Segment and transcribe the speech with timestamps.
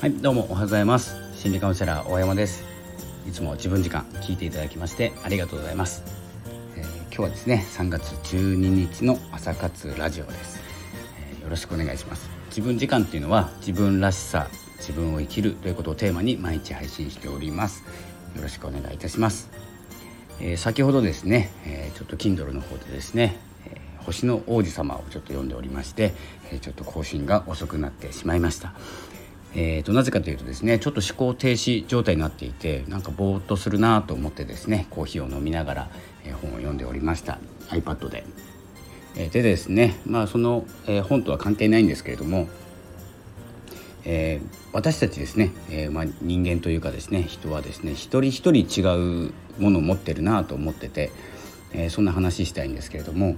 [0.00, 1.14] はいどうもおはようございます。
[1.36, 2.64] 心理カウンセラー大山です。
[3.28, 6.02] いつも自分時間聞いていただきましてありがとうございます、
[6.76, 10.58] えー、今日はですね3月12日の朝活ラジオです、
[11.30, 12.28] えー、よろしくお願いします。
[12.48, 14.48] 自分時間っていうのは自分らしさ
[14.78, 17.84] 自分を生きるということをテーマに毎日配信しております。
[18.34, 19.48] よろしくお願いいたします、
[20.40, 23.36] えー、先ほどですね、えちょっと Kindle の方でですね
[24.08, 26.14] 星の王子様をちょっと読んでおりまして、
[26.50, 28.72] えちょっと更新が遅くなってしまいました。
[29.54, 35.90] えーと、なぜかというとですねちょっと思考停止状態になっていてなんかぼーっとするなと思ってですねコーヒーを飲みながら、
[36.24, 37.38] えー、本を読んでおりました
[37.68, 38.24] iPad で。
[39.16, 42.46] えー、でですねまあその、えー、本とは関係ないんですけれども、
[44.04, 44.40] え
[44.72, 48.84] 私たちですね、えまあ、人間というかですね人はですね一人一人違
[49.28, 51.10] うものを持ってるなと思ってて、
[51.72, 53.36] えそんな話したいんですけれども。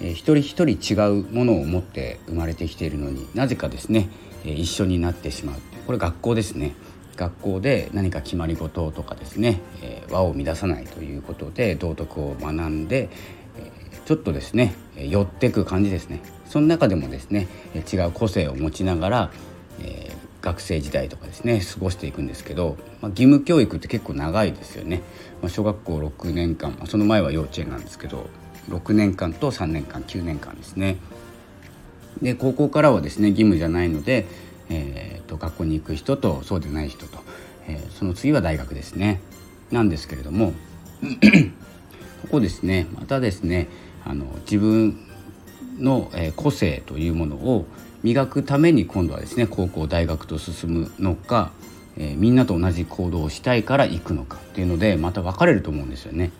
[0.00, 4.08] え一人一人違うものを持って生まれてきているのになぜかですね
[4.44, 5.60] え一緒になってしまう。
[5.86, 6.74] これ学校ですね。
[7.16, 13.08] 学校で何か決まり事とかですね、えー、和を乱さないということで道徳を学んで、
[13.56, 13.70] え、
[14.04, 16.20] ちょっとですね寄ってく感じですね。
[16.46, 17.48] その中でもですね
[17.92, 19.30] 違う個性を持ちながら、
[19.80, 20.10] え、
[20.44, 25.00] 学生時代とかですね過ごしていくんですけど、まあ、義務教育って結構長いですよね、
[25.40, 28.28] まあ、小学校6年間、まあ、その前は幼稚園なんですけど
[28.68, 30.96] 6年間と3年間9年間ですね。
[32.22, 34.26] で高校からはですね義務じゃないので、
[34.70, 37.18] えーと、学校に行く人とそうでない人と、
[37.66, 39.20] えー、その次は大学ですね
[39.70, 40.52] なんですけれども
[42.22, 43.68] ここですねまたですね
[44.04, 44.98] あの自分
[45.78, 47.66] の、え、個性というものを
[48.02, 51.52] 磨くために今度はですね高校大学と進むのか、
[51.96, 56.30] えー、みんなと同じ行動をしたいから行くのかっていうのでまた分かれると思うんですよね。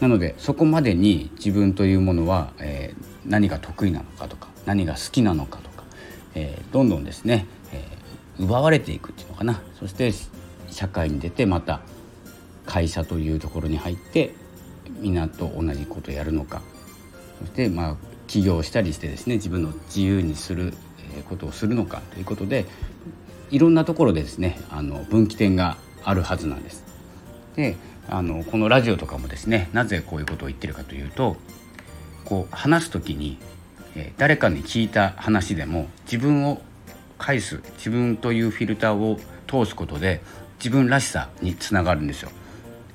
[0.00, 5.84] なのでそこまでに自分というものは、えー、何が得意なのかとか何が好きなのかとか、
[6.34, 10.12] えー、どんどんですね、えー、奪われていくっていうのかなそして
[10.70, 11.80] 社会に出てまた
[12.66, 14.34] 会社というところに入って
[15.00, 16.62] みんなと同じことやるのか
[17.40, 20.74] そしてまあ起業したりしてですね自分の自由にする
[21.28, 22.66] ことをするのかということで
[23.50, 26.84] いろんなところでですねあの分岐点があるはずなんです。
[27.56, 27.76] で
[28.08, 31.36] あのこのラジオとかもですねなぜこういうことを言ってるかというと
[32.24, 33.38] こう話す時に
[33.98, 36.62] え誰かに聞いた話でも自分を
[37.18, 40.20] 返す自分というフィルターを通すことで
[40.58, 42.30] 自分らしさにつながるんですよ、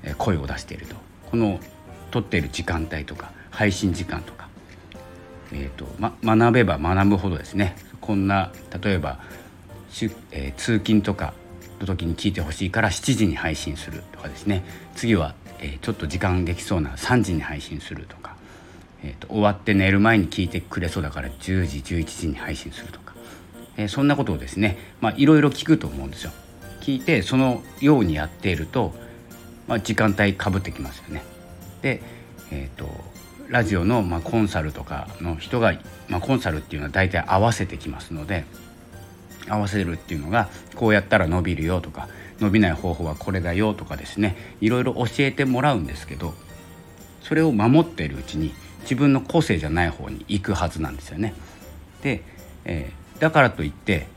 [0.04, 0.96] え声を出していると。
[1.32, 1.60] この
[2.12, 4.50] 撮っている時間帯とか配信時間とか、
[5.52, 7.76] えーとま、学べば学ぶほどですね。
[8.02, 8.52] こんな
[8.82, 9.20] 例えば、
[10.32, 11.34] えー、通勤とか
[11.84, 14.64] の時に聞いてほしいから7時に配信するとかですね
[14.96, 18.34] 次は、えー、ちょっと時間できそうな3時に配信するとか
[19.04, 23.14] えーと、終わって寝る前に聞いてくれそうだから10時11時に配信するとか、
[23.76, 24.78] えー、そんなことをですね
[25.18, 26.32] いろいろ聞くと思うんですよ。
[26.82, 28.94] 聞いてそのようにやっていると、
[29.68, 31.24] まあ、時間帯かぶってきますよね。
[31.82, 32.02] で、
[32.52, 32.90] えーと、
[33.48, 35.74] ラジオの、まあ、コンサルとかの人が、
[36.10, 38.46] まあ、コンサルっていうのは大体合わせてきますので
[39.50, 42.08] 合わせるっていうのがこうやったら伸びるよとか
[42.40, 46.34] 伸びない方法はこれだよとかですねいろいろ教えてもらうんですけど
[47.22, 51.34] それを守っているうちに自分の個性じゃない方に行くはずなんですよね。
[52.02, 52.22] で、
[52.66, 54.08] えー、だからといって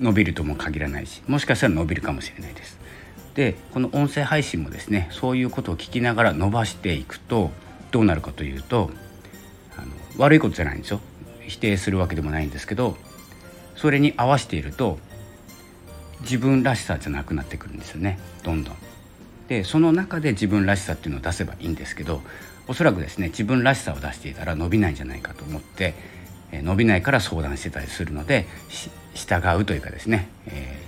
[0.00, 2.78] 伸びるとも限らないしもしかしたら伸びるかもしれないです。
[3.34, 7.50] でこの音声配信もですねそういうことを聞きながら伸ばしていくと
[7.90, 8.90] どうなるかというと
[9.76, 11.00] あの悪いことじゃないんですよ
[11.40, 12.96] 否定するわけでもないんですけど
[13.76, 14.98] それに合わせていると
[16.20, 18.18] 自分らしさじゃなくなってくるんですよね。
[18.42, 18.76] どんどん。
[19.48, 22.22] でその中で自分らしさっていうのを出せばいいんですけど
[22.66, 25.94] おそらくですね自分らしさを出していたら伸びないんじゃないかと思って、
[26.52, 28.46] 伸びないから相談してたりするので
[29.14, 30.82] 従うというかですね、え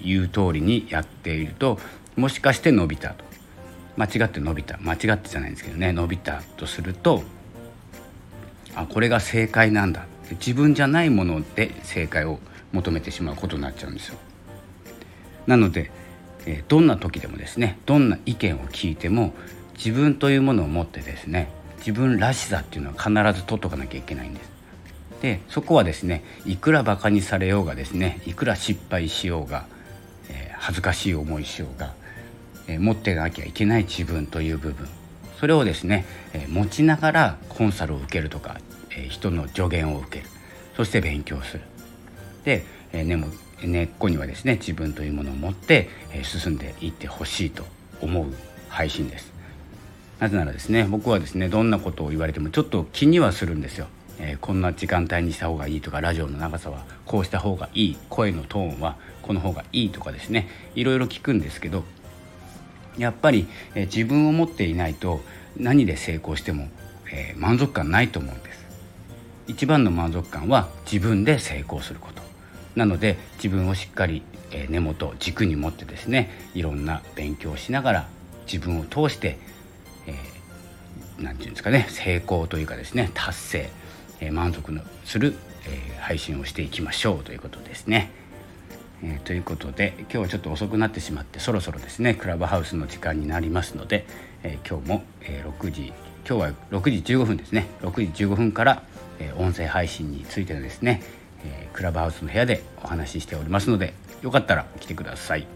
[0.00, 1.78] ー、言う通りにやっていると
[2.16, 3.24] もしかして伸びたと。
[3.96, 4.76] 間違って伸びた。
[4.78, 7.22] 間違ってじゃないんですけどね伸びたとすると
[8.74, 10.06] あこれが正解なんだ。
[10.32, 12.38] 自分じゃないもので正解を
[12.72, 14.18] 求めてしまうことになっちゃうんですよ。
[15.46, 15.90] なので、
[16.46, 19.34] え、どんな時でもですねどんな意見を聞いても
[19.76, 21.48] 自分というものを持ってですね
[21.78, 24.50] 自分らしさっていうのは必ず取っとかなきゃいけないんです。
[25.20, 29.66] でそこはですねいくらバカにされようがですねいくら失敗しようが、
[30.28, 31.94] えー、恥ずかしい思いしようが、
[32.66, 34.86] えー、持ってなきゃいけない自分という部分
[35.38, 38.56] それをですね、えー、持ちながらコンサルを受けるとか、
[39.08, 40.30] 人の助言を受ける
[40.76, 41.62] そして勉強する。
[42.44, 43.28] で、根も
[43.62, 45.88] 根っこにはですね自分というものを持って、
[46.22, 47.64] 進んでいってほしいと
[48.00, 48.26] 思う
[48.68, 49.34] 配信です。
[50.24, 53.88] なぜならですね僕はですねどんなことを言われてもちょっと気にはするんですよ、
[54.18, 61.84] えー、こんな時間帯にした方がいいとかラジオの長さはこうした方がいい声のトーンはこの方がいいとかですねいろいろ聞くんですけど
[62.96, 65.20] やっぱり、えー、自分を持っていないと
[65.56, 66.68] 何で成功しても、
[67.12, 68.63] えー、満足感ないと思うんです
[69.46, 72.22] 一番の満足感は自分で成功すること
[72.76, 74.22] なので自分をしっかり、
[74.68, 78.08] 根元軸に持ってですねいろんな勉強をしながら
[78.46, 79.38] 自分を通して
[80.06, 83.70] えー、て言うんですかね成功というかですね達成、
[84.20, 85.34] えー、満足のする、
[85.66, 88.10] えー、配信をしていきましょうということですね。
[89.02, 94.06] えー、ということで今日はちょっと遅くなってしまってそろそろですねクラブハウスの時間になりますので、
[94.42, 95.92] え、今日も、え、6時
[96.26, 98.82] 今日は6時15分ですね6時15分から、
[99.18, 101.02] え、音声配信についてのですね、
[101.44, 105.46] え、クラブハウスの部屋でお話ししておりますのでよかったら来てください。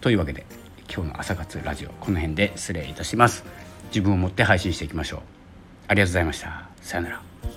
[0.00, 0.46] というわけで
[0.92, 3.44] 今日の朝活ラジオこの辺で失礼いたします。
[3.90, 5.20] 自分を持って配信していきましょう。
[5.88, 6.68] ありがとうございました。
[6.82, 7.47] さようなら。